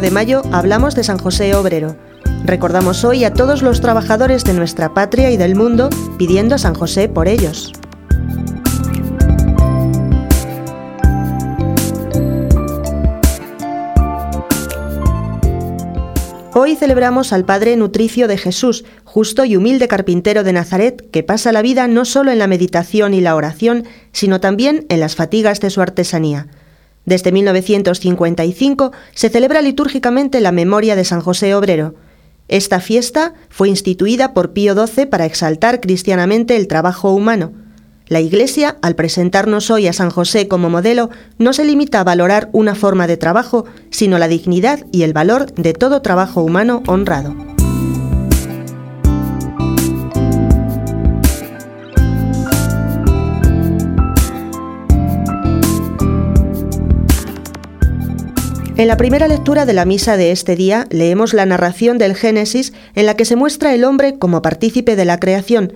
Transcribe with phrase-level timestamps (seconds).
[0.00, 1.96] de mayo hablamos de San José Obrero.
[2.44, 6.74] Recordamos hoy a todos los trabajadores de nuestra patria y del mundo pidiendo a San
[6.74, 7.72] José por ellos.
[16.54, 21.50] Hoy celebramos al Padre Nutricio de Jesús, justo y humilde carpintero de Nazaret, que pasa
[21.50, 25.60] la vida no solo en la meditación y la oración, sino también en las fatigas
[25.60, 26.46] de su artesanía.
[27.04, 31.94] Desde 1955 se celebra litúrgicamente la memoria de San José Obrero.
[32.48, 37.52] Esta fiesta fue instituida por Pío XII para exaltar cristianamente el trabajo humano.
[38.06, 42.50] La Iglesia, al presentarnos hoy a San José como modelo, no se limita a valorar
[42.52, 47.51] una forma de trabajo, sino la dignidad y el valor de todo trabajo humano honrado.
[58.82, 62.72] En la primera lectura de la misa de este día leemos la narración del Génesis
[62.96, 65.72] en la que se muestra el hombre como partícipe de la creación,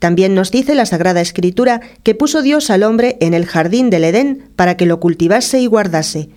[0.00, 4.02] también nos dice la Sagrada Escritura que puso Dios al hombre en el jardín del
[4.02, 6.30] Edén para que lo cultivase y guardase.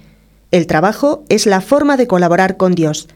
[0.51, 3.07] El trabajo es la forma de colaborar con Dios.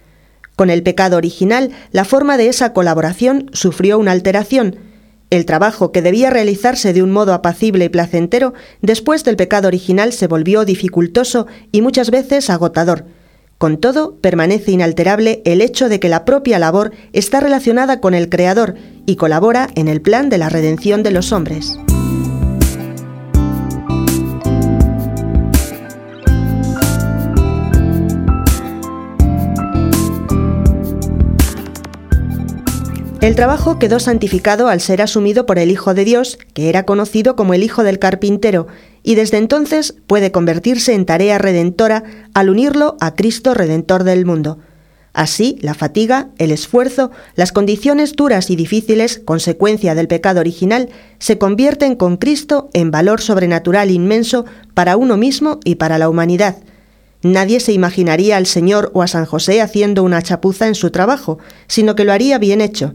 [0.56, 4.78] Con el pecado original, la forma de esa colaboración sufrió una alteración.
[5.30, 10.14] El trabajo que debía realizarse de un modo apacible y placentero, después del pecado original
[10.14, 13.06] se volvió dificultoso y muchas veces agotador.
[13.58, 18.30] Con todo, permanece inalterable el hecho de que la propia labor está relacionada con el
[18.30, 21.78] Creador y colabora en el plan de la redención de los hombres.
[33.26, 37.36] El trabajo quedó santificado al ser asumido por el Hijo de Dios, que era conocido
[37.36, 38.68] como el Hijo del Carpintero,
[39.02, 42.04] y desde entonces puede convertirse en tarea redentora
[42.36, 44.60] al unirlo a Cristo Redentor del mundo.
[45.12, 51.40] Así, la fatiga, el esfuerzo, las condiciones duras y difíciles, consecuencia del pecado original, se
[51.40, 54.46] convierten con Cristo en valor sobrenatural inmenso
[54.76, 56.58] para uno mismo y para la humanidad.
[57.24, 61.40] Nadie se imaginaría al Señor o a San José haciendo una chapuza en su trabajo,
[61.66, 62.94] sino que lo haría bien hecho.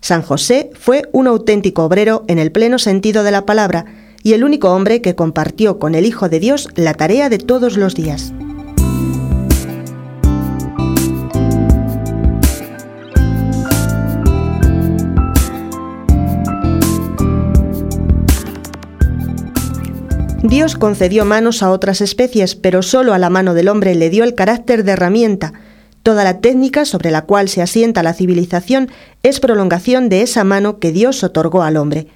[0.00, 3.84] San José fue un auténtico obrero en el pleno sentido de la palabra
[4.22, 7.76] y el único hombre que compartió con el Hijo de Dios la tarea de todos
[7.76, 8.32] los días.
[20.42, 24.24] Dios concedió manos a otras especies, pero solo a la mano del hombre le dio
[24.24, 25.52] el carácter de herramienta,
[26.08, 28.88] Toda la técnica sobre la cual se asienta la civilización
[29.22, 32.06] es prolongación de esa mano que Dios otorgó al hombre.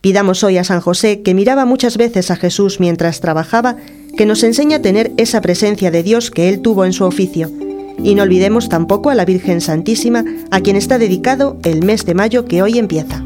[0.00, 3.76] Pidamos hoy a San José, que miraba muchas veces a Jesús mientras trabajaba,
[4.16, 7.48] que nos enseñe a tener esa presencia de Dios que él tuvo en su oficio.
[8.02, 12.14] Y no olvidemos tampoco a la Virgen Santísima, a quien está dedicado el mes de
[12.14, 13.22] mayo que hoy empieza.